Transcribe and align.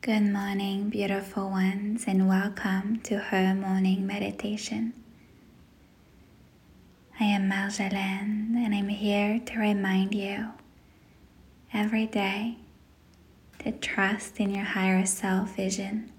Good 0.00 0.32
morning, 0.32 0.90
beautiful 0.90 1.50
ones, 1.50 2.04
and 2.06 2.28
welcome 2.28 3.00
to 3.00 3.18
her 3.18 3.52
morning 3.52 4.06
meditation. 4.06 4.92
I 7.18 7.24
am 7.24 7.50
Marjolaine, 7.50 8.54
and 8.54 8.76
I'm 8.76 8.88
here 8.88 9.40
to 9.40 9.58
remind 9.58 10.14
you 10.14 10.50
every 11.74 12.06
day 12.06 12.58
to 13.58 13.72
trust 13.72 14.38
in 14.38 14.54
your 14.54 14.64
higher 14.66 15.04
self 15.04 15.56
vision 15.56 16.12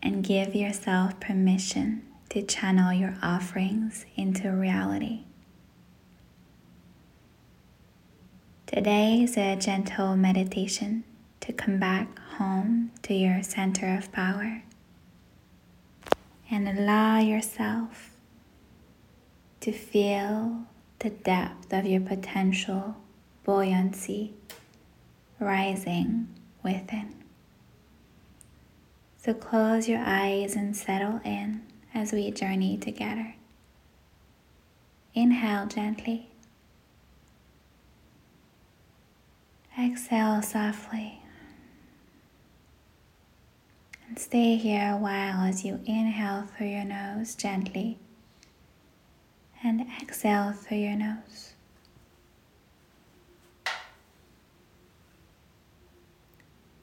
and 0.00 0.22
give 0.22 0.54
yourself 0.54 1.18
permission 1.18 2.04
to 2.28 2.42
channel 2.42 2.92
your 2.92 3.16
offerings 3.22 4.06
into 4.14 4.52
reality. 4.52 5.24
Today 8.68 9.24
is 9.24 9.36
a 9.36 9.56
gentle 9.56 10.16
meditation 10.16 11.02
to 11.44 11.52
come 11.52 11.78
back 11.78 12.18
home 12.38 12.90
to 13.02 13.12
your 13.12 13.42
center 13.42 13.94
of 13.98 14.10
power 14.12 14.62
and 16.50 16.66
allow 16.66 17.18
yourself 17.18 18.12
to 19.60 19.70
feel 19.70 20.64
the 21.00 21.10
depth 21.10 21.70
of 21.70 21.84
your 21.84 22.00
potential 22.00 22.96
buoyancy 23.44 24.32
rising 25.38 26.28
within. 26.62 27.14
So 29.18 29.34
close 29.34 29.86
your 29.86 30.02
eyes 30.02 30.56
and 30.56 30.74
settle 30.74 31.20
in 31.26 31.60
as 31.92 32.12
we 32.12 32.30
journey 32.30 32.78
together. 32.78 33.34
Inhale 35.14 35.66
gently. 35.66 36.30
Exhale 39.78 40.40
softly. 40.40 41.23
Stay 44.16 44.54
here 44.54 44.92
a 44.92 44.96
while 44.96 45.42
as 45.42 45.64
you 45.64 45.80
inhale 45.86 46.46
through 46.46 46.68
your 46.68 46.84
nose 46.84 47.34
gently 47.34 47.98
and 49.62 49.84
exhale 50.00 50.52
through 50.52 50.78
your 50.78 50.94
nose. 50.94 51.54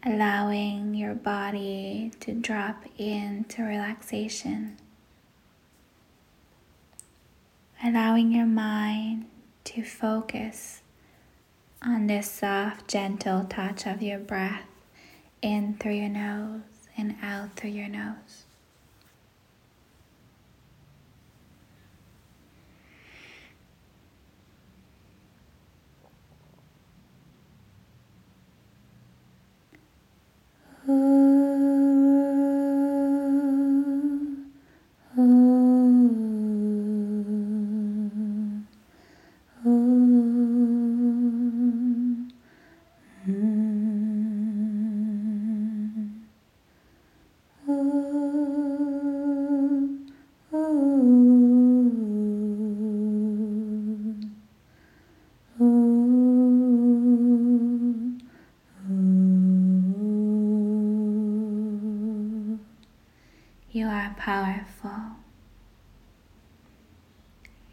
Allowing 0.05 0.93
your 0.93 1.13
body 1.13 2.11
to 2.19 2.33
drop 2.33 2.83
into 2.97 3.63
relaxation. 3.63 4.75
Allowing 7.81 8.33
your 8.33 8.45
mind 8.45 9.25
to 9.65 9.83
focus 9.83 10.81
on 11.81 12.07
this 12.07 12.29
soft, 12.29 12.89
gentle 12.89 13.45
touch 13.45 13.85
of 13.87 14.01
your 14.01 14.19
breath 14.19 14.65
in 15.41 15.77
through 15.79 15.93
your 15.93 16.09
nose 16.09 16.70
and 16.97 17.15
out 17.21 17.55
through 17.55 17.71
your 17.71 17.87
nose. 17.87 18.45
Powerful. 64.21 64.91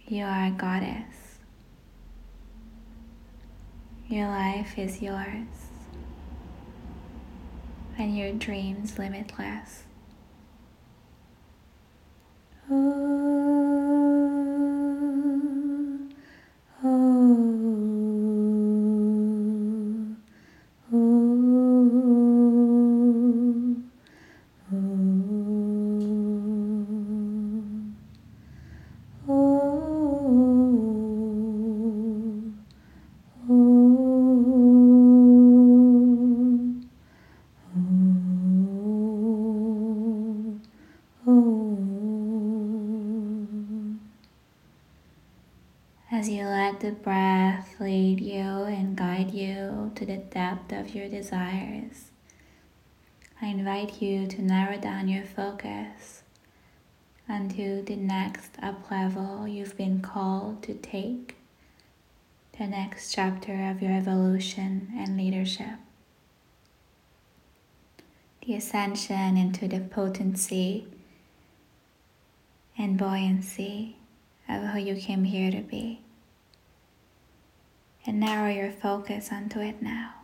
You 0.06 0.24
are 0.24 0.46
a 0.46 0.50
goddess. 0.50 1.40
Your 4.08 4.28
life 4.28 4.78
is 4.78 5.02
yours 5.02 5.44
and 7.98 8.16
your 8.16 8.32
dreams 8.32 8.98
limitless. 8.98 9.82
The 46.80 46.92
breath 46.92 47.74
lead 47.80 48.20
you 48.20 48.40
and 48.40 48.96
guide 48.96 49.32
you 49.32 49.90
to 49.96 50.06
the 50.06 50.16
depth 50.16 50.72
of 50.72 50.94
your 50.94 51.08
desires, 51.08 52.10
I 53.42 53.46
invite 53.46 54.00
you 54.00 54.26
to 54.28 54.42
narrow 54.42 54.78
down 54.78 55.08
your 55.08 55.24
focus 55.24 56.22
onto 57.28 57.82
the 57.84 57.96
next 57.96 58.52
up 58.62 58.90
level 58.90 59.46
you've 59.48 59.76
been 59.76 60.00
called 60.00 60.62
to 60.64 60.74
take, 60.74 61.36
the 62.58 62.66
next 62.66 63.12
chapter 63.12 63.70
of 63.70 63.82
your 63.82 63.92
evolution 63.92 64.92
and 64.96 65.16
leadership. 65.16 65.78
The 68.46 68.54
ascension 68.54 69.36
into 69.36 69.66
the 69.66 69.80
potency 69.80 70.86
and 72.78 72.96
buoyancy 72.96 73.96
of 74.48 74.62
who 74.68 74.78
you 74.78 74.94
came 74.94 75.24
here 75.24 75.50
to 75.50 75.60
be 75.60 76.00
and 78.06 78.20
narrow 78.20 78.50
your 78.50 78.72
focus 78.72 79.30
onto 79.32 79.60
it 79.60 79.82
now. 79.82 80.17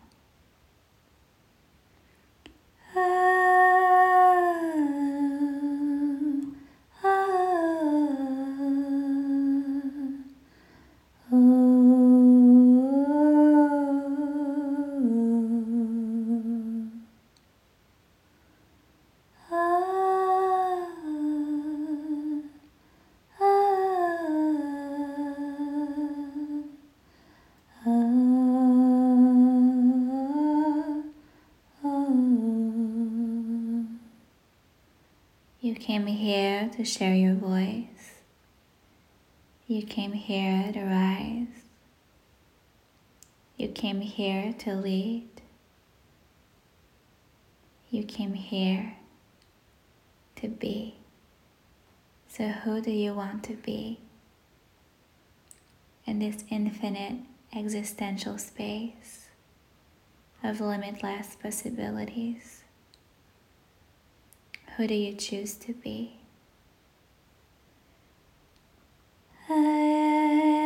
You 35.74 35.80
came 35.80 36.06
here 36.06 36.70
to 36.76 36.84
share 36.84 37.16
your 37.16 37.34
voice. 37.34 38.20
You 39.66 39.82
came 39.82 40.12
here 40.12 40.72
to 40.72 40.80
rise. 40.84 41.64
You 43.56 43.66
came 43.66 44.00
here 44.00 44.52
to 44.52 44.76
lead. 44.76 45.28
You 47.90 48.04
came 48.04 48.34
here 48.34 48.98
to 50.36 50.46
be. 50.46 50.94
So, 52.28 52.50
who 52.50 52.80
do 52.80 52.92
you 52.92 53.12
want 53.12 53.42
to 53.42 53.54
be 53.54 53.98
in 56.06 56.20
this 56.20 56.44
infinite 56.50 57.18
existential 57.52 58.38
space 58.38 59.26
of 60.40 60.60
limitless 60.60 61.34
possibilities? 61.34 62.63
Who 64.76 64.88
do 64.88 64.94
you 64.94 65.14
choose 65.14 65.54
to 65.54 65.72
be? 65.72 66.16
Oh. 69.48 70.63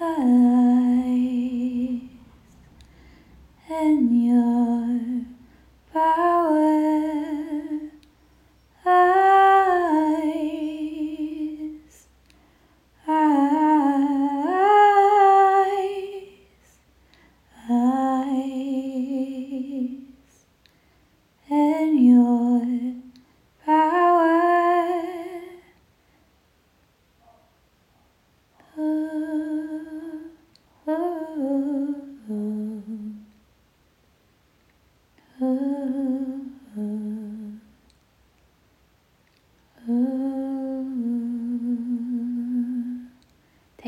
ah. 0.00 0.57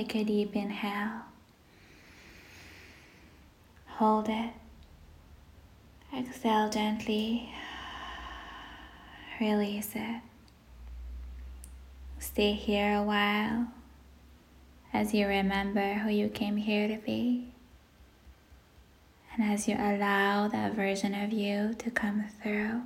Take 0.00 0.14
a 0.14 0.24
deep 0.24 0.56
inhale. 0.56 1.24
Hold 3.86 4.30
it. 4.30 4.52
Exhale 6.16 6.70
gently. 6.70 7.52
Release 9.38 9.90
it. 9.94 10.22
Stay 12.18 12.52
here 12.52 12.96
a 12.96 13.02
while 13.02 13.66
as 14.94 15.12
you 15.12 15.26
remember 15.26 15.92
who 15.92 16.08
you 16.08 16.30
came 16.30 16.56
here 16.56 16.88
to 16.88 16.96
be. 16.96 17.52
And 19.34 19.52
as 19.52 19.68
you 19.68 19.74
allow 19.74 20.48
that 20.48 20.72
version 20.72 21.12
of 21.12 21.30
you 21.30 21.74
to 21.74 21.90
come 21.90 22.24
through 22.42 22.84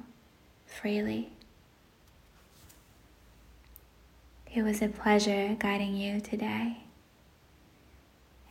freely. 0.67 1.31
It 4.53 4.65
was 4.65 4.83
a 4.83 4.89
pleasure 4.89 5.55
guiding 5.61 5.95
you 5.95 6.21
today. 6.21 6.84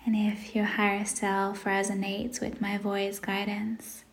And 0.06 0.16
if 0.16 0.56
your 0.56 0.66
higher 0.66 1.06
self 1.06 1.64
resonates 1.64 2.42
with 2.42 2.60
my 2.62 2.78
voice 2.78 3.20
guidance, 3.20 4.04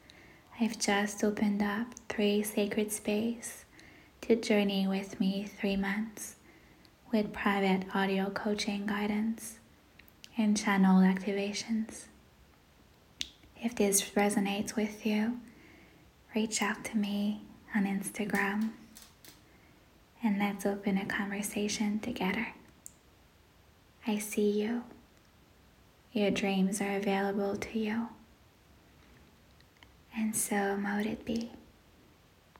I've 0.61 0.79
just 0.79 1.25
opened 1.25 1.63
up 1.63 1.89
three 2.09 2.43
sacred 2.43 2.93
space 2.93 3.65
to 4.23 4.37
journey 4.37 4.87
with 4.87 5.19
me 5.19 5.45
three 5.59 5.77
months 5.77 6.37
with 7.13 7.33
private 7.33 7.85
audio 7.95 8.31
coaching 8.31 8.87
guidance 8.87 9.59
and 10.37 10.57
channel 10.57 11.01
activations. 11.01 12.05
If 13.61 13.75
this 13.75 14.03
resonates 14.11 14.77
with 14.77 15.05
you, 15.05 15.41
reach 16.35 16.63
out 16.63 16.85
to 16.85 16.97
me 16.97 17.43
on 17.75 17.85
Instagram 17.85 18.71
and 20.23 20.39
let's 20.39 20.65
open 20.67 20.99
a 20.99 21.07
conversation 21.07 21.99
together. 21.99 22.49
I 24.07 24.19
see 24.19 24.51
you. 24.51 24.85
Your 26.13 26.31
dreams 26.31 26.81
are 26.81 26.97
available 26.97 27.57
to 27.57 27.79
you. 27.79 28.09
And 30.17 30.35
so 30.35 30.77
mote 30.77 31.07
it 31.07 31.25
be. 31.25 31.53